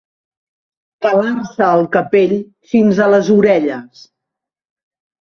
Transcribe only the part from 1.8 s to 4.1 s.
capell fins a les orelles.